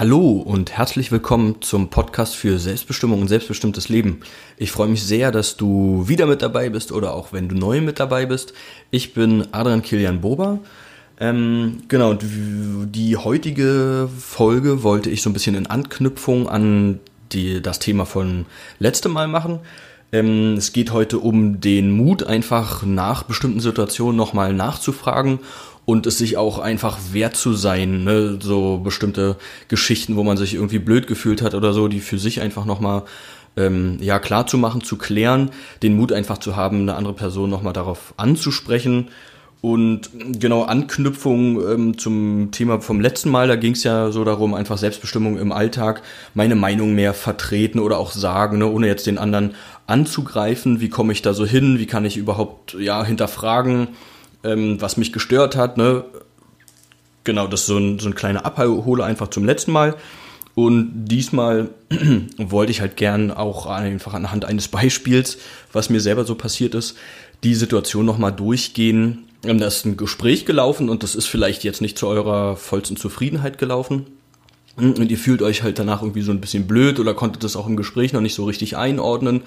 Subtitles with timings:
[0.00, 4.20] Hallo und herzlich willkommen zum Podcast für Selbstbestimmung und selbstbestimmtes Leben.
[4.56, 7.82] Ich freue mich sehr, dass du wieder mit dabei bist oder auch wenn du neu
[7.82, 8.54] mit dabei bist.
[8.90, 10.60] Ich bin Adrian Kilian Bober.
[11.18, 17.00] Ähm, genau, die heutige Folge wollte ich so ein bisschen in Anknüpfung an
[17.32, 18.46] die, das Thema von
[18.78, 19.58] letztem Mal machen.
[20.12, 25.40] Ähm, es geht heute um den Mut, einfach nach bestimmten Situationen nochmal nachzufragen
[25.90, 28.38] und es sich auch einfach wert zu sein, ne?
[28.40, 29.34] so bestimmte
[29.66, 33.02] Geschichten, wo man sich irgendwie blöd gefühlt hat oder so, die für sich einfach nochmal
[33.56, 35.50] ähm, ja, klar zu machen, zu klären,
[35.82, 39.08] den Mut einfach zu haben, eine andere Person nochmal darauf anzusprechen.
[39.62, 44.54] Und genau Anknüpfung ähm, zum Thema vom letzten Mal, da ging es ja so darum,
[44.54, 46.02] einfach Selbstbestimmung im Alltag,
[46.34, 49.54] meine Meinung mehr vertreten oder auch sagen, ne, ohne jetzt den anderen
[49.88, 50.80] anzugreifen.
[50.80, 51.80] Wie komme ich da so hin?
[51.80, 53.88] Wie kann ich überhaupt ja hinterfragen?
[54.44, 55.76] Ähm, was mich gestört hat.
[55.76, 56.04] Ne?
[57.24, 59.96] Genau, das ist so ein, so ein kleiner Abhole einfach zum letzten Mal.
[60.54, 61.70] Und diesmal
[62.36, 65.38] wollte ich halt gern auch einfach anhand eines Beispiels,
[65.72, 66.96] was mir selber so passiert ist,
[67.44, 69.26] die Situation nochmal durchgehen.
[69.44, 72.96] Ähm, da ist ein Gespräch gelaufen und das ist vielleicht jetzt nicht zu eurer vollsten
[72.96, 74.06] Zufriedenheit gelaufen.
[74.76, 77.66] Und ihr fühlt euch halt danach irgendwie so ein bisschen blöd oder konntet das auch
[77.66, 79.42] im Gespräch noch nicht so richtig einordnen.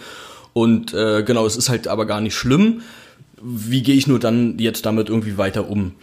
[0.53, 2.81] Und äh, genau, es ist halt aber gar nicht schlimm
[3.43, 5.93] wie gehe ich nur dann jetzt damit irgendwie weiter um?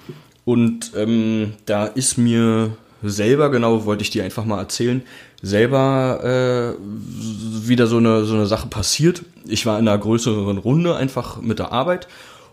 [0.44, 5.02] Und ähm, da ist mir selber, genau, wollte ich dir einfach mal erzählen,
[5.42, 9.22] selber äh, wieder so eine, so eine Sache passiert.
[9.46, 12.08] Ich war in einer größeren Runde einfach mit der Arbeit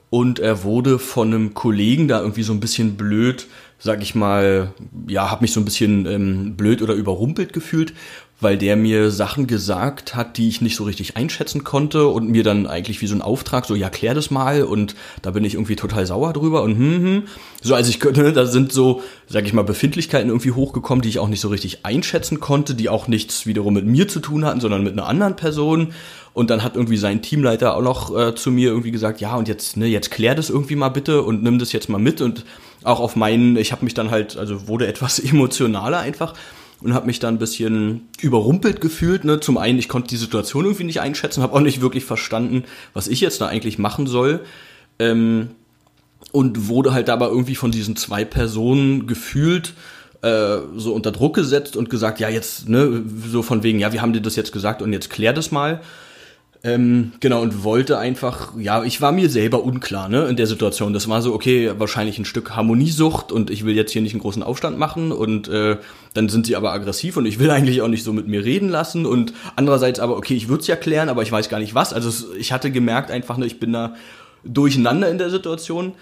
[0.09, 4.73] und er wurde von einem Kollegen da irgendwie so ein bisschen blöd, sag ich mal,
[5.07, 7.93] ja, hab mich so ein bisschen ähm, blöd oder überrumpelt gefühlt,
[8.39, 12.43] weil der mir Sachen gesagt hat, die ich nicht so richtig einschätzen konnte und mir
[12.43, 15.55] dann eigentlich wie so ein Auftrag, so ja, klär das mal und da bin ich
[15.55, 17.23] irgendwie total sauer drüber und hm, hm.
[17.63, 21.19] So, also ich könnte, da sind so, sag ich mal, Befindlichkeiten irgendwie hochgekommen, die ich
[21.19, 24.61] auch nicht so richtig einschätzen konnte, die auch nichts wiederum mit mir zu tun hatten,
[24.61, 25.93] sondern mit einer anderen Person.
[26.33, 29.47] Und dann hat irgendwie sein Teamleiter auch noch äh, zu mir irgendwie gesagt, ja, und
[29.47, 32.45] jetzt, ne, jetzt klär das irgendwie mal bitte und nimm das jetzt mal mit und
[32.83, 36.35] auch auf meinen, ich habe mich dann halt, also wurde etwas emotionaler einfach
[36.81, 39.23] und habe mich dann ein bisschen überrumpelt gefühlt.
[39.23, 39.39] Ne?
[39.39, 43.07] Zum einen, ich konnte die Situation irgendwie nicht einschätzen, habe auch nicht wirklich verstanden, was
[43.07, 44.41] ich jetzt da eigentlich machen soll.
[44.99, 45.49] Ähm,
[46.31, 49.73] und wurde halt aber irgendwie von diesen zwei Personen gefühlt
[50.21, 54.01] äh, so unter Druck gesetzt und gesagt, ja jetzt, ne, so von wegen, ja, wir
[54.01, 55.81] haben dir das jetzt gesagt und jetzt klär das mal.
[56.67, 60.91] Ähm, genau, und wollte einfach, ja, ich war mir selber unklar, ne, in der Situation.
[60.91, 64.21] Das war so, okay, wahrscheinlich ein Stück Harmoniesucht und ich will jetzt hier nicht einen
[64.21, 65.77] großen Aufstand machen und äh,
[66.13, 68.67] dann sind sie aber aggressiv und ich will eigentlich auch nicht so mit mir reden
[68.67, 71.73] lassen und andererseits aber, okay, ich würde es ja klären, aber ich weiß gar nicht
[71.73, 71.93] was.
[71.93, 73.95] Also ich hatte gemerkt einfach, ne, ich bin da
[74.43, 75.93] durcheinander in der Situation.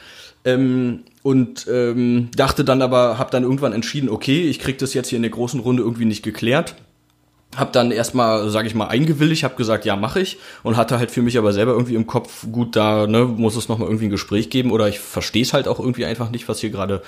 [0.45, 5.09] Ähm, und ähm, dachte dann aber, habe dann irgendwann entschieden, okay, ich krieg das jetzt
[5.09, 6.75] hier in der großen Runde irgendwie nicht geklärt
[7.55, 11.11] hab dann erstmal, sage ich mal, eingewilligt, habe gesagt, ja, mache ich und hatte halt
[11.11, 14.11] für mich aber selber irgendwie im Kopf, gut, da ne, muss es nochmal irgendwie ein
[14.11, 17.01] Gespräch geben oder ich verstehe es halt auch irgendwie einfach nicht, was hier gerade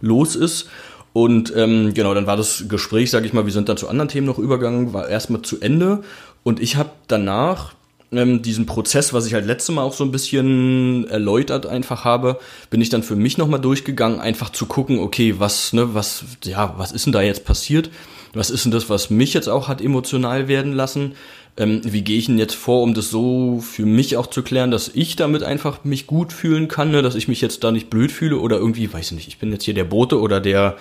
[0.00, 0.68] los ist.
[1.12, 4.08] Und ähm, genau, dann war das Gespräch, sage ich mal, wir sind dann zu anderen
[4.08, 6.02] Themen noch übergegangen, war erstmal zu Ende
[6.42, 7.74] und ich habe danach
[8.12, 12.38] ähm, diesen Prozess, was ich halt letzte Mal auch so ein bisschen erläutert einfach habe,
[12.70, 16.74] bin ich dann für mich nochmal durchgegangen, einfach zu gucken, okay, was, ne, was, ja,
[16.76, 17.90] was ist denn da jetzt passiert?
[18.32, 21.14] Was ist denn das, was mich jetzt auch hat emotional werden lassen?
[21.56, 24.70] Ähm, wie gehe ich denn jetzt vor, um das so für mich auch zu klären,
[24.70, 27.02] dass ich damit einfach mich gut fühlen kann, ne?
[27.02, 29.52] dass ich mich jetzt da nicht blöd fühle oder irgendwie, weiß ich nicht, ich bin
[29.52, 30.76] jetzt hier der Bote oder der,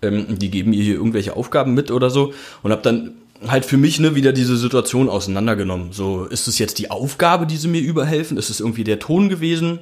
[0.00, 3.14] ähm, die geben mir hier irgendwelche Aufgaben mit oder so und habe dann
[3.48, 5.92] halt für mich ne, wieder diese Situation auseinandergenommen.
[5.92, 8.36] So, ist es jetzt die Aufgabe, die sie mir überhelfen?
[8.36, 9.80] Ist es irgendwie der Ton gewesen,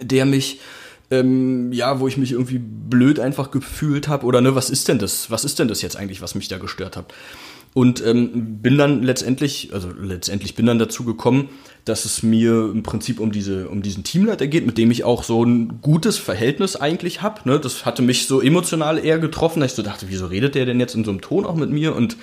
[0.00, 0.60] der mich
[1.10, 4.98] ähm, ja, wo ich mich irgendwie blöd einfach gefühlt habe oder ne, was ist denn
[4.98, 5.30] das?
[5.30, 7.12] Was ist denn das jetzt eigentlich, was mich da gestört hat?
[7.72, 11.48] Und ähm, bin dann letztendlich, also letztendlich bin dann dazu gekommen,
[11.84, 15.24] dass es mir im Prinzip um diese, um diesen Teamleiter geht, mit dem ich auch
[15.24, 17.48] so ein gutes Verhältnis eigentlich habe.
[17.48, 17.58] Ne?
[17.58, 20.80] Das hatte mich so emotional eher getroffen, dass ich so dachte, wieso redet der denn
[20.80, 22.16] jetzt in so einem Ton auch mit mir und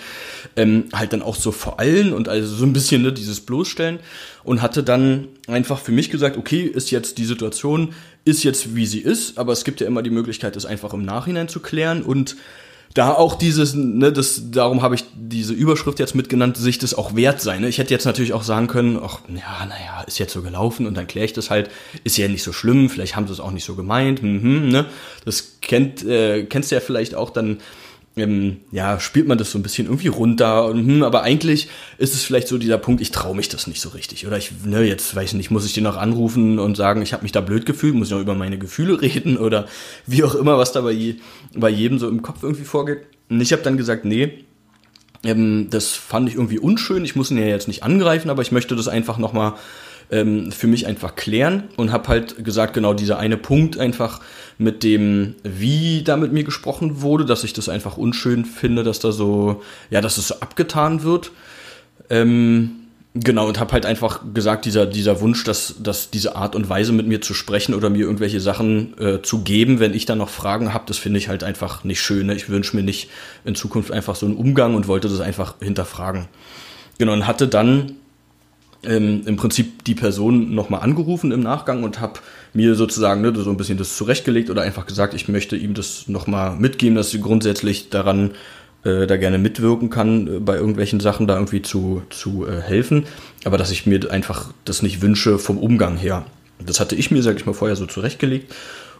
[0.56, 4.00] ähm, halt dann auch so vor allen und also so ein bisschen ne, dieses Bloßstellen
[4.44, 7.94] und hatte dann einfach für mich gesagt, okay, ist jetzt die Situation,
[8.25, 11.03] ist jetzt wie sie ist, aber es gibt ja immer die Möglichkeit, das einfach im
[11.03, 12.36] Nachhinein zu klären und
[12.97, 17.15] da auch dieses, ne, das, darum habe ich diese Überschrift jetzt mitgenannt, sich das auch
[17.15, 17.61] wert sein.
[17.61, 17.69] Ne?
[17.69, 20.97] Ich hätte jetzt natürlich auch sagen können, ach, ja, naja, ist jetzt so gelaufen und
[20.97, 21.69] dann kläre ich das halt,
[22.03, 24.85] ist ja nicht so schlimm, vielleicht haben sie es auch nicht so gemeint, mhm, ne?
[25.25, 27.59] Das kennt, äh, kennst du ja vielleicht auch dann
[28.17, 30.65] ähm, ja, spielt man das so ein bisschen irgendwie runter.
[30.65, 33.81] Und, hm, aber eigentlich ist es vielleicht so dieser Punkt, ich traue mich das nicht
[33.81, 34.27] so richtig.
[34.27, 37.13] Oder ich, ne, jetzt weiß ich nicht, muss ich den noch anrufen und sagen, ich
[37.13, 39.67] habe mich da blöd gefühlt, muss ich noch über meine Gefühle reden oder
[40.05, 41.15] wie auch immer, was da bei,
[41.55, 42.99] bei jedem so im Kopf irgendwie vorgeht.
[43.29, 44.45] Und ich habe dann gesagt, nee,
[45.23, 47.03] ähm, das fand ich irgendwie unschön.
[47.03, 49.53] Ich muss ihn ja jetzt nicht angreifen, aber ich möchte das einfach nochmal
[50.12, 54.21] ähm, für mich einfach klären und habe halt gesagt, genau dieser eine Punkt einfach
[54.57, 59.00] mit dem, wie da mit mir gesprochen wurde, dass ich das einfach unschön finde, dass
[59.00, 61.31] da so, ja, dass es so abgetan wird.
[62.09, 62.88] Ähm,
[63.24, 66.92] Genau, und habe halt einfach gesagt, dieser, dieser Wunsch, dass, dass diese Art und Weise
[66.92, 70.30] mit mir zu sprechen oder mir irgendwelche Sachen äh, zu geben, wenn ich dann noch
[70.30, 72.27] Fragen habe, das finde ich halt einfach nicht schön.
[72.27, 72.36] Ne?
[72.36, 73.10] Ich wünsche mir nicht
[73.45, 76.27] in Zukunft einfach so einen Umgang und wollte das einfach hinterfragen.
[76.98, 77.94] Genau, und hatte dann
[78.88, 82.19] ähm, im Prinzip die Person nochmal angerufen im Nachgang und habe
[82.54, 86.07] mir sozusagen ne, so ein bisschen das zurechtgelegt oder einfach gesagt, ich möchte ihm das
[86.07, 88.31] nochmal mitgeben, dass sie grundsätzlich daran
[88.84, 93.06] äh, da gerne mitwirken kann, äh, bei irgendwelchen Sachen da irgendwie zu, zu äh, helfen,
[93.44, 96.25] aber dass ich mir einfach das nicht wünsche vom Umgang her.
[96.66, 98.54] Das hatte ich mir, sag ich mal, vorher so zurechtgelegt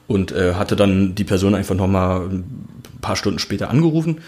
[0.08, 4.22] und äh, hatte dann die Person einfach nochmal ein paar Stunden später angerufen.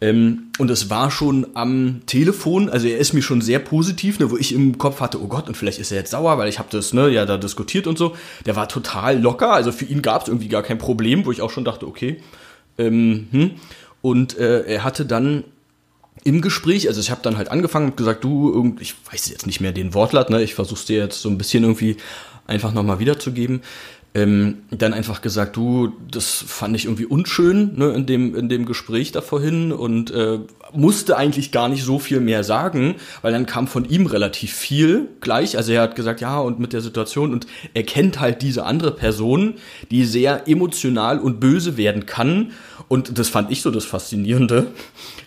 [0.00, 4.32] Ähm, und es war schon am Telefon, also er ist mir schon sehr positiv, ne,
[4.32, 6.58] wo ich im Kopf hatte, oh Gott, und vielleicht ist er jetzt sauer, weil ich
[6.58, 8.16] habe das ne, ja da diskutiert und so.
[8.44, 11.40] Der war total locker, also für ihn gab es irgendwie gar kein Problem, wo ich
[11.40, 12.20] auch schon dachte, okay.
[12.78, 13.50] Ähm, hm.
[14.02, 15.44] Und äh, er hatte dann
[16.24, 19.60] im Gespräch, also ich habe dann halt angefangen und gesagt, du, ich weiß jetzt nicht
[19.60, 21.96] mehr den Wortlaut, ne, ich versuch's dir jetzt so ein bisschen irgendwie
[22.48, 23.62] einfach nochmal wiederzugeben
[24.14, 28.66] ähm, dann einfach gesagt, du, das fand ich irgendwie unschön ne, in, dem, in dem
[28.66, 30.40] Gespräch da vorhin und äh,
[30.74, 35.08] musste eigentlich gar nicht so viel mehr sagen, weil dann kam von ihm relativ viel
[35.22, 35.56] gleich.
[35.56, 38.90] Also er hat gesagt, ja, und mit der Situation und er kennt halt diese andere
[38.90, 39.54] Person,
[39.90, 42.52] die sehr emotional und böse werden kann.
[42.88, 44.66] Und das fand ich so das Faszinierende.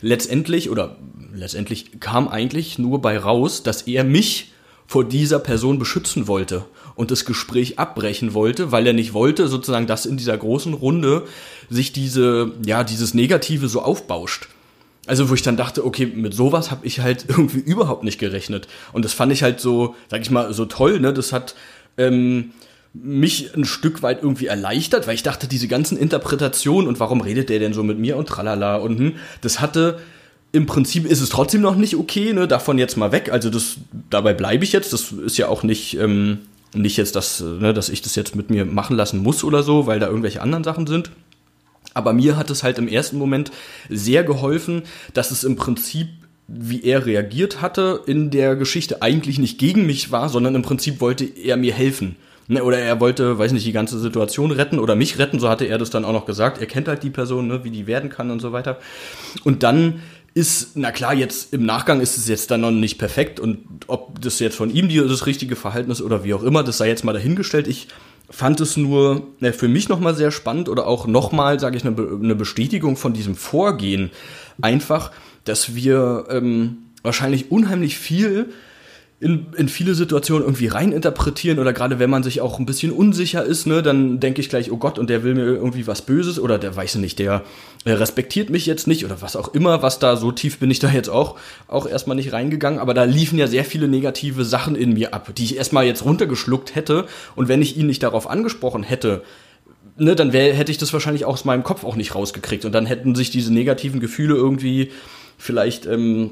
[0.02, 0.98] Letztendlich, oder
[1.34, 4.52] letztendlich kam eigentlich nur bei raus, dass er mich
[4.86, 9.88] vor dieser Person beschützen wollte und das Gespräch abbrechen wollte, weil er nicht wollte, sozusagen,
[9.88, 11.24] dass in dieser großen Runde
[11.69, 14.47] sich diese, ja, dieses Negative so aufbauscht.
[15.07, 18.68] Also wo ich dann dachte, okay, mit sowas habe ich halt irgendwie überhaupt nicht gerechnet.
[18.94, 21.13] Und das fand ich halt so, sag ich mal, so toll, ne?
[21.13, 21.56] Das hat
[21.97, 22.51] ähm,
[22.94, 27.50] mich ein Stück weit irgendwie erleichtert, weil ich dachte, diese ganzen Interpretationen und warum redet
[27.50, 30.00] der denn so mit mir und tralala und hm, das hatte
[30.53, 32.48] im Prinzip ist es trotzdem noch nicht okay, ne?
[32.48, 33.30] Davon jetzt mal weg.
[33.30, 33.75] Also das,
[34.09, 34.94] dabei bleibe ich jetzt.
[34.94, 36.39] Das ist ja auch nicht, ähm,
[36.75, 39.88] nicht jetzt, dass, ne, dass ich das jetzt mit mir machen lassen muss oder so,
[39.88, 41.12] weil da irgendwelche anderen Sachen sind.
[41.94, 43.51] Aber mir hat es halt im ersten Moment
[43.89, 44.83] sehr geholfen,
[45.13, 46.07] dass es im Prinzip
[46.48, 51.01] wie er reagiert hatte in der Geschichte eigentlich nicht gegen mich war, sondern im Prinzip
[51.01, 52.18] wollte er mir helfen.
[52.48, 55.66] Ne, oder er wollte, weiß nicht, die ganze Situation retten oder mich retten, so hatte
[55.66, 56.60] er das dann auch noch gesagt.
[56.60, 58.77] Er kennt halt die Person, ne, wie die werden kann und so weiter.
[59.44, 60.01] Und dann
[60.36, 64.22] ist, na klar, jetzt im Nachgang ist es jetzt dann noch nicht perfekt und ob
[64.22, 67.06] das jetzt von ihm das richtige Verhalten ist oder wie auch immer, das sei jetzt
[67.06, 67.68] mal dahingestellt.
[67.68, 67.88] Ich
[68.30, 71.96] fand es nur äh, für mich nochmal sehr spannend oder auch nochmal, sage ich, eine,
[71.96, 74.12] eine Bestätigung von diesem Vorgehen.
[74.62, 75.12] Einfach,
[75.46, 78.50] dass wir ähm, wahrscheinlich unheimlich viel
[79.21, 83.44] in, in viele Situationen irgendwie reininterpretieren oder gerade wenn man sich auch ein bisschen unsicher
[83.44, 86.38] ist, ne, dann denke ich gleich, oh Gott, und der will mir irgendwie was Böses
[86.38, 87.44] oder der weiß nicht, der,
[87.85, 90.79] der respektiert mich jetzt nicht oder was auch immer, was da so tief bin ich
[90.79, 91.38] da jetzt auch,
[91.69, 95.33] auch erstmal nicht reingegangen, aber da liefen ja sehr viele negative Sachen in mir ab,
[95.33, 97.06] die ich erstmal jetzt runtergeschluckt hätte.
[97.35, 99.23] Und wenn ich ihn nicht darauf angesprochen hätte,
[99.97, 102.65] ne, dann wär, hätte ich das wahrscheinlich aus meinem Kopf auch nicht rausgekriegt.
[102.65, 104.91] Und dann hätten sich diese negativen Gefühle irgendwie
[105.38, 106.31] vielleicht ähm,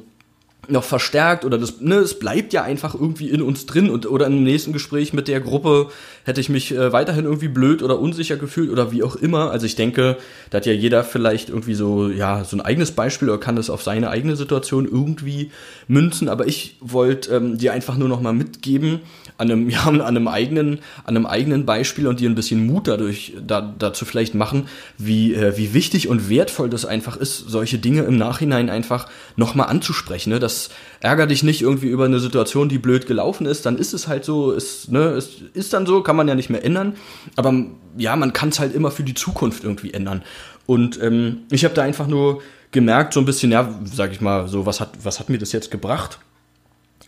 [0.69, 4.27] noch verstärkt oder das, ne, es bleibt ja einfach irgendwie in uns drin und oder
[4.27, 5.89] im nächsten Gespräch mit der Gruppe
[6.23, 9.51] hätte ich mich äh, weiterhin irgendwie blöd oder unsicher gefühlt oder wie auch immer.
[9.51, 10.17] Also ich denke,
[10.49, 13.69] da hat ja jeder vielleicht irgendwie so, ja, so ein eigenes Beispiel oder kann das
[13.69, 15.51] auf seine eigene Situation irgendwie
[15.87, 19.01] münzen, aber ich wollte ähm, dir einfach nur noch mal mitgeben,
[19.43, 22.87] an einem, ja, an einem eigenen, an einem eigenen Beispiel und dir ein bisschen Mut
[22.87, 27.77] dadurch da, dazu vielleicht machen, wie, äh, wie wichtig und wertvoll das einfach ist, solche
[27.77, 30.31] Dinge im Nachhinein einfach nochmal anzusprechen.
[30.31, 30.39] Ne?
[30.39, 30.69] Das
[30.99, 34.25] ärgert dich nicht irgendwie über eine Situation, die blöd gelaufen ist, dann ist es halt
[34.25, 36.95] so, ist, ne, es ist dann so, kann man ja nicht mehr ändern.
[37.35, 37.53] Aber
[37.97, 40.23] ja, man kann es halt immer für die Zukunft irgendwie ändern.
[40.65, 44.47] Und ähm, ich habe da einfach nur gemerkt, so ein bisschen, ja, sag ich mal,
[44.47, 46.19] so, was hat, was hat mir das jetzt gebracht?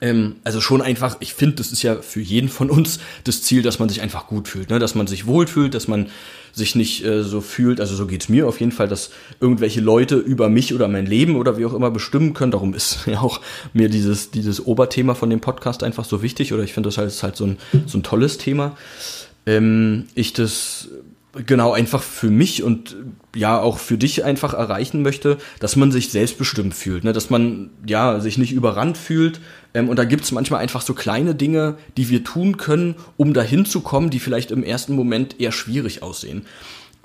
[0.01, 3.61] Ähm, also schon einfach, ich finde, das ist ja für jeden von uns das Ziel,
[3.61, 4.79] dass man sich einfach gut fühlt, ne?
[4.79, 6.09] dass man sich wohlfühlt, dass man
[6.51, 10.15] sich nicht äh, so fühlt, also so geht's mir auf jeden Fall, dass irgendwelche Leute
[10.15, 12.51] über mich oder mein Leben oder wie auch immer bestimmen können.
[12.51, 13.41] Darum ist ja auch
[13.73, 17.07] mir dieses, dieses Oberthema von dem Podcast einfach so wichtig oder ich finde das halt,
[17.07, 18.77] ist halt so ein, so ein tolles Thema.
[19.45, 20.89] Ähm, ich das
[21.45, 22.95] genau einfach für mich und
[23.35, 27.13] ja auch für dich einfach erreichen möchte, dass man sich selbstbestimmt fühlt, ne?
[27.13, 29.39] dass man ja sich nicht überrannt fühlt.
[29.73, 33.65] Ähm, und da gibt's manchmal einfach so kleine Dinge, die wir tun können, um dahin
[33.65, 36.45] zu kommen, die vielleicht im ersten Moment eher schwierig aussehen.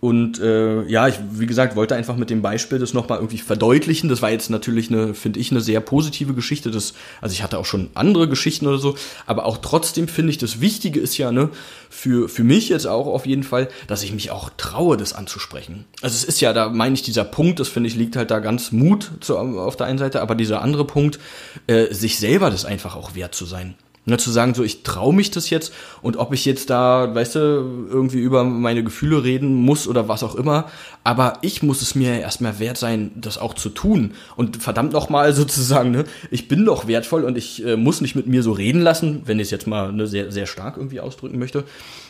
[0.00, 4.09] Und äh, ja, ich, wie gesagt, wollte einfach mit dem Beispiel das nochmal irgendwie verdeutlichen.
[4.09, 6.71] Das war jetzt natürlich eine, finde ich, eine sehr positive Geschichte.
[6.71, 10.38] Das, also ich hatte auch schon andere Geschichten oder so, aber auch trotzdem finde ich,
[10.38, 11.50] das Wichtige ist ja, ne,
[11.90, 15.85] für, für mich jetzt auch auf jeden Fall, dass ich mich auch traue, das anzusprechen.
[16.00, 18.38] Also es ist ja, da meine ich, dieser Punkt, das finde ich, liegt halt da
[18.38, 21.19] ganz Mut zu, auf der einen Seite, aber dieser andere Punkt,
[21.66, 23.75] äh, sich selber das einfach auch wert zu sein.
[24.10, 27.36] Ne, zu sagen, so ich traue mich das jetzt und ob ich jetzt da, weißt
[27.36, 30.68] du, irgendwie über meine Gefühle reden muss oder was auch immer,
[31.04, 34.14] aber ich muss es mir erstmal wert sein, das auch zu tun.
[34.34, 38.26] Und verdammt nochmal sozusagen, ne, ich bin doch wertvoll und ich äh, muss nicht mit
[38.26, 41.38] mir so reden lassen, wenn ich es jetzt mal ne, sehr, sehr stark irgendwie ausdrücken
[41.38, 41.62] möchte.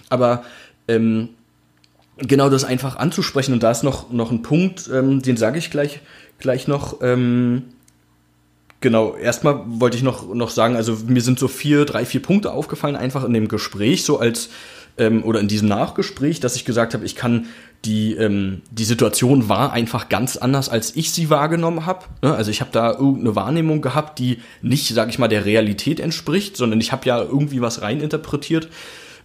[0.09, 0.43] Aber
[0.89, 1.29] ähm,
[2.17, 5.71] genau das einfach anzusprechen und da ist noch, noch ein Punkt, ähm, den sage ich
[5.71, 6.01] gleich,
[6.39, 7.03] gleich noch.
[7.03, 7.65] Ähm,
[8.81, 12.53] Genau, erstmal wollte ich noch, noch sagen, also mir sind so vier, drei, vier Punkte
[12.53, 14.49] aufgefallen, einfach in dem Gespräch, so als,
[14.97, 17.47] ähm, oder in diesem Nachgespräch, dass ich gesagt habe, ich kann
[17.85, 22.07] die, ähm, die Situation war einfach ganz anders, als ich sie wahrgenommen habe.
[22.23, 22.35] Ne?
[22.35, 26.57] Also ich habe da irgendeine Wahrnehmung gehabt, die nicht, sag ich mal, der Realität entspricht,
[26.57, 28.69] sondern ich habe ja irgendwie was reininterpretiert,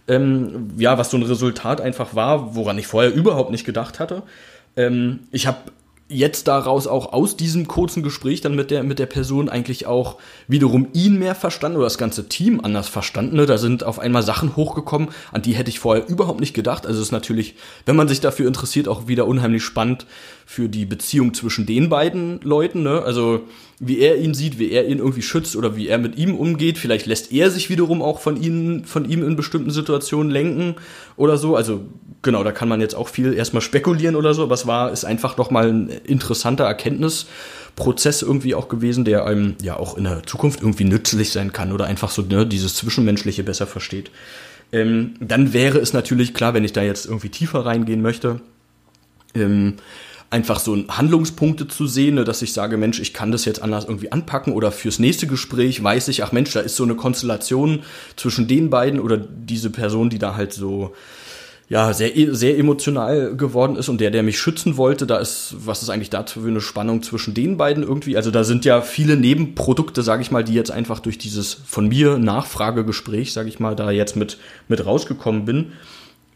[0.08, 4.22] ähm, ja, was so ein Resultat einfach war, woran ich vorher überhaupt nicht gedacht hatte.
[4.76, 5.58] Ähm, ich habe
[6.08, 10.18] jetzt daraus auch aus diesem kurzen Gespräch dann mit der, mit der Person eigentlich auch
[10.46, 13.36] wiederum ihn mehr verstanden oder das ganze Team anders verstanden.
[13.36, 13.46] Ne?
[13.46, 16.86] Da sind auf einmal Sachen hochgekommen, an die hätte ich vorher überhaupt nicht gedacht.
[16.86, 20.06] Also ist natürlich, wenn man sich dafür interessiert, auch wieder unheimlich spannend
[20.44, 22.84] für die Beziehung zwischen den beiden Leuten.
[22.84, 23.02] Ne?
[23.02, 23.40] Also
[23.78, 26.78] wie er ihn sieht, wie er ihn irgendwie schützt oder wie er mit ihm umgeht.
[26.78, 30.76] Vielleicht lässt er sich wiederum auch von ihnen, von ihm in bestimmten Situationen lenken
[31.16, 31.56] oder so.
[31.56, 31.82] Also
[32.22, 35.04] genau, da kann man jetzt auch viel erstmal spekulieren oder so, aber es war, ist
[35.04, 40.62] einfach nochmal ein interessanter Erkenntnisprozess irgendwie auch gewesen, der einem ja auch in der Zukunft
[40.62, 44.10] irgendwie nützlich sein kann oder einfach so ne, dieses Zwischenmenschliche besser versteht.
[44.72, 48.40] Ähm, dann wäre es natürlich klar, wenn ich da jetzt irgendwie tiefer reingehen möchte,
[49.34, 49.74] ähm,
[50.30, 53.84] einfach so Handlungspunkte zu sehen, ne, dass ich sage, Mensch, ich kann das jetzt anders
[53.84, 57.82] irgendwie anpacken oder fürs nächste Gespräch weiß ich, ach Mensch, da ist so eine Konstellation
[58.16, 60.92] zwischen den beiden oder diese Person, die da halt so
[61.68, 65.82] ja, sehr, sehr emotional geworden ist und der, der mich schützen wollte, da ist, was
[65.82, 68.16] ist eigentlich dazu für eine Spannung zwischen den beiden irgendwie?
[68.16, 71.88] Also da sind ja viele Nebenprodukte, sage ich mal, die jetzt einfach durch dieses von
[71.88, 75.72] mir Nachfragegespräch, sage ich mal, da jetzt mit, mit rausgekommen bin,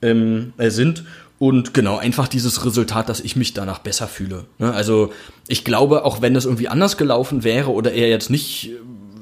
[0.02, 1.04] ähm, äh, sind.
[1.40, 4.44] Und genau, einfach dieses Resultat, dass ich mich danach besser fühle.
[4.58, 4.74] Ne?
[4.74, 5.10] Also
[5.48, 8.72] ich glaube, auch wenn das irgendwie anders gelaufen wäre oder er jetzt nicht,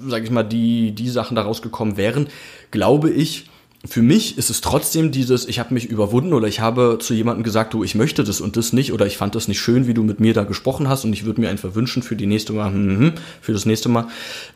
[0.05, 2.27] sag ich mal, die, die Sachen da rausgekommen wären,
[2.73, 3.45] glaube ich,
[3.87, 7.45] für mich ist es trotzdem dieses, ich habe mich überwunden oder ich habe zu jemandem
[7.45, 9.95] gesagt, du, ich möchte das und das nicht oder ich fand das nicht schön, wie
[9.95, 12.53] du mit mir da gesprochen hast und ich würde mir einfach wünschen für die nächste
[12.53, 14.09] Mal, hm, hm, für das nächste Mal.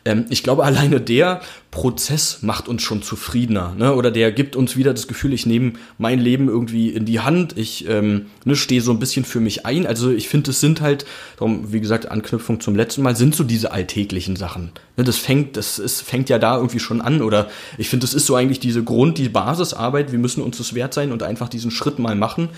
[0.03, 1.39] Ähm, ich glaube, alleine der
[1.73, 3.93] Prozess macht uns schon zufriedener ne?
[3.93, 7.57] oder der gibt uns wieder das Gefühl, ich nehme mein Leben irgendwie in die Hand,
[7.57, 9.87] ich ähm, ne, stehe so ein bisschen für mich ein.
[9.87, 11.05] Also ich finde, es sind halt,
[11.37, 14.71] darum, wie gesagt, Anknüpfung zum letzten Mal, sind so diese alltäglichen Sachen.
[14.97, 15.03] Ne?
[15.03, 18.25] Das fängt, das ist, fängt ja da irgendwie schon an oder ich finde, das ist
[18.25, 20.11] so eigentlich diese Grund und die Basisarbeit.
[20.11, 22.49] Wir müssen uns das wert sein und einfach diesen Schritt mal machen.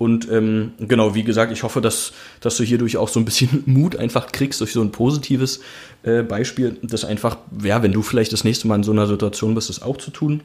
[0.00, 3.62] Und ähm, genau, wie gesagt, ich hoffe, dass, dass du hierdurch auch so ein bisschen
[3.66, 5.60] Mut einfach kriegst durch so ein positives
[6.04, 9.54] äh, Beispiel, das einfach, ja, wenn du vielleicht das nächste Mal in so einer Situation
[9.54, 10.40] bist, das auch zu tun.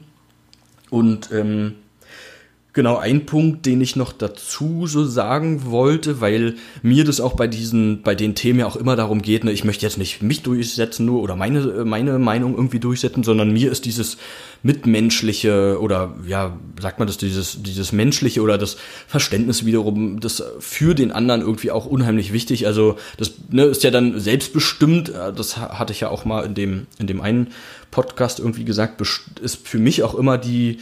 [0.90, 1.76] Und ähm,
[2.76, 7.46] Genau, ein Punkt, den ich noch dazu so sagen wollte, weil mir das auch bei
[7.46, 10.42] diesen, bei den Themen ja auch immer darum geht, ne, ich möchte jetzt nicht mich
[10.42, 14.18] durchsetzen nur oder meine, meine Meinung irgendwie durchsetzen, sondern mir ist dieses
[14.62, 20.94] mitmenschliche oder ja, sagt man das, dieses, dieses menschliche oder das Verständnis wiederum, das für
[20.94, 22.66] den anderen irgendwie auch unheimlich wichtig.
[22.66, 26.52] Also das ne, ist ja dann selbstbestimmt, äh, das hatte ich ja auch mal in
[26.52, 27.54] dem, in dem einen
[27.90, 29.00] Podcast irgendwie gesagt,
[29.40, 30.80] ist für mich auch immer die,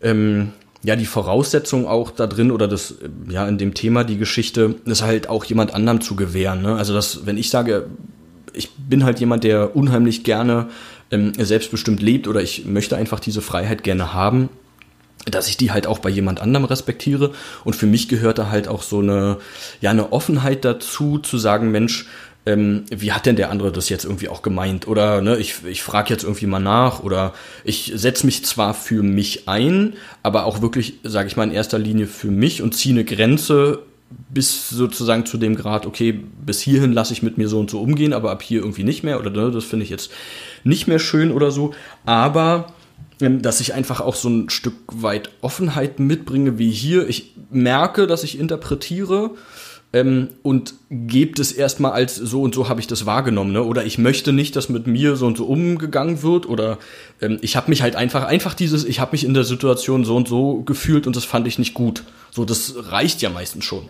[0.00, 0.52] ähm,
[0.86, 2.94] ja, die Voraussetzung auch da drin oder das,
[3.28, 6.62] ja, in dem Thema die Geschichte, ist halt auch jemand anderem zu gewähren.
[6.62, 6.76] Ne?
[6.76, 7.86] Also das, wenn ich sage,
[8.52, 10.68] ich bin halt jemand, der unheimlich gerne
[11.10, 14.48] ähm, selbstbestimmt lebt oder ich möchte einfach diese Freiheit gerne haben,
[15.24, 17.32] dass ich die halt auch bei jemand anderem respektiere.
[17.64, 19.38] Und für mich gehört da halt auch so eine,
[19.80, 22.06] ja, eine Offenheit dazu, zu sagen, Mensch,
[22.46, 24.86] ähm, wie hat denn der andere das jetzt irgendwie auch gemeint?
[24.86, 27.34] Oder ne, ich, ich frage jetzt irgendwie mal nach oder
[27.64, 31.78] ich setze mich zwar für mich ein, aber auch wirklich, sage ich mal, in erster
[31.78, 33.80] Linie für mich und ziehe eine Grenze
[34.28, 37.80] bis sozusagen zu dem Grad, okay, bis hierhin lasse ich mit mir so und so
[37.80, 40.12] umgehen, aber ab hier irgendwie nicht mehr oder ne, das finde ich jetzt
[40.62, 41.74] nicht mehr schön oder so.
[42.04, 42.72] Aber
[43.20, 47.08] ähm, dass ich einfach auch so ein Stück weit Offenheit mitbringe wie hier.
[47.08, 49.30] Ich merke, dass ich interpretiere
[49.96, 53.62] ähm, und gebt es erstmal als so und so habe ich das wahrgenommen, ne?
[53.62, 56.76] Oder ich möchte nicht, dass mit mir so und so umgegangen wird oder
[57.22, 60.14] ähm, ich habe mich halt einfach einfach dieses, ich habe mich in der Situation so
[60.14, 62.04] und so gefühlt und das fand ich nicht gut.
[62.30, 63.88] So, das reicht ja meistens schon.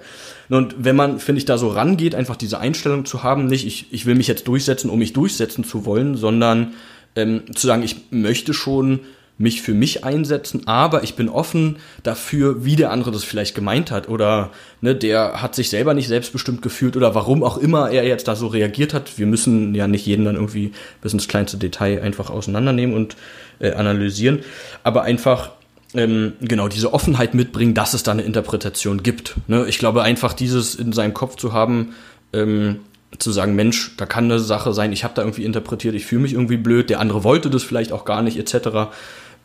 [0.48, 3.92] Und wenn man, finde ich, da so rangeht, einfach diese Einstellung zu haben, nicht ich,
[3.92, 6.74] ich will mich jetzt durchsetzen, um mich durchsetzen zu wollen, sondern
[7.16, 9.00] ähm, zu sagen, ich möchte schon
[9.38, 13.90] mich für mich einsetzen, aber ich bin offen dafür, wie der andere das vielleicht gemeint
[13.90, 14.50] hat oder
[14.80, 18.34] ne, der hat sich selber nicht selbstbestimmt gefühlt oder warum auch immer er jetzt da
[18.34, 19.18] so reagiert hat.
[19.18, 23.16] Wir müssen ja nicht jeden dann irgendwie bis ins kleinste Detail einfach auseinandernehmen und
[23.58, 24.40] äh, analysieren,
[24.82, 25.50] aber einfach
[25.92, 29.34] ähm, genau diese Offenheit mitbringen, dass es da eine Interpretation gibt.
[29.48, 29.66] Ne?
[29.68, 31.94] Ich glaube einfach dieses in seinem Kopf zu haben,
[32.32, 32.80] ähm,
[33.18, 36.22] zu sagen, Mensch, da kann eine Sache sein, ich habe da irgendwie interpretiert, ich fühle
[36.22, 38.88] mich irgendwie blöd, der andere wollte das vielleicht auch gar nicht, etc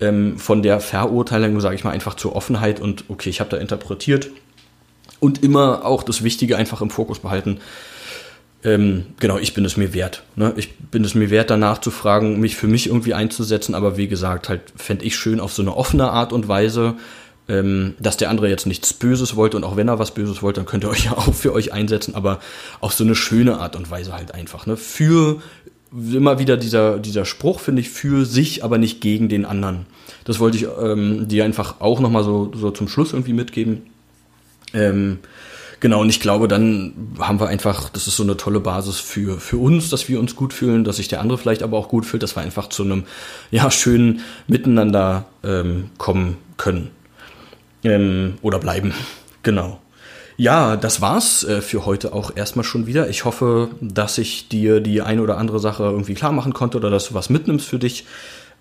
[0.01, 3.57] ähm, von der Verurteilung, sage ich mal, einfach zur Offenheit und okay, ich habe da
[3.57, 4.29] interpretiert
[5.19, 7.59] und immer auch das Wichtige einfach im Fokus behalten.
[8.63, 10.23] Ähm, genau, ich bin es mir wert.
[10.35, 10.53] Ne?
[10.55, 14.07] Ich bin es mir wert, danach zu fragen, mich für mich irgendwie einzusetzen, aber wie
[14.07, 16.95] gesagt, halt fände ich schön auf so eine offene Art und Weise,
[17.47, 20.59] ähm, dass der andere jetzt nichts Böses wollte und auch wenn er was Böses wollte,
[20.59, 22.39] dann könnt ihr euch ja auch für euch einsetzen, aber
[22.81, 24.67] auf so eine schöne Art und Weise halt einfach.
[24.67, 24.77] Ne?
[24.77, 25.41] Für
[25.93, 29.85] immer wieder dieser, dieser Spruch, finde ich, für sich, aber nicht gegen den anderen.
[30.23, 33.83] Das wollte ich ähm, dir einfach auch nochmal so, so zum Schluss irgendwie mitgeben.
[34.73, 35.19] Ähm,
[35.79, 39.39] genau, und ich glaube, dann haben wir einfach, das ist so eine tolle Basis für,
[39.39, 42.05] für uns, dass wir uns gut fühlen, dass sich der andere vielleicht aber auch gut
[42.05, 43.03] fühlt, dass wir einfach zu einem
[43.49, 46.91] ja, schönen Miteinander ähm, kommen können.
[47.83, 48.93] Ähm, oder bleiben.
[49.43, 49.79] Genau.
[50.41, 53.07] Ja, das war's äh, für heute auch erstmal schon wieder.
[53.09, 56.89] Ich hoffe, dass ich dir die eine oder andere Sache irgendwie klar machen konnte oder
[56.89, 58.07] dass du was mitnimmst für dich.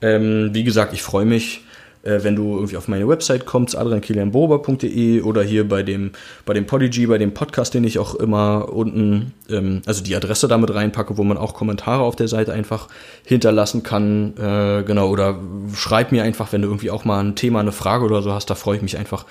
[0.03, 1.63] Ähm, wie gesagt, ich freue mich,
[2.03, 6.11] äh, wenn du irgendwie auf meine Website kommst, adriankilianbober.de oder hier bei dem,
[6.45, 10.49] bei dem Podigy, bei dem Podcast, den ich auch immer unten, ähm, also die Adresse
[10.49, 12.89] damit reinpacke, wo man auch Kommentare auf der Seite einfach
[13.25, 14.35] hinterlassen kann.
[14.37, 15.41] Äh, genau, oder
[15.75, 18.51] schreib mir einfach, wenn du irgendwie auch mal ein Thema, eine Frage oder so hast,
[18.51, 19.25] da freue ich mich einfach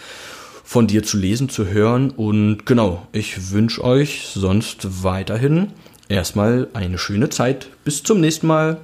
[0.69, 2.11] von dir zu lesen, zu hören.
[2.11, 5.71] Und genau, ich wünsche euch sonst weiterhin
[6.09, 7.69] erstmal eine schöne Zeit.
[7.83, 8.79] Bis zum nächsten Mal.